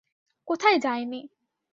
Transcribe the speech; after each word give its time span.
কোথায় 0.47 0.77
যায় 0.79 1.05
নি? 1.05 1.21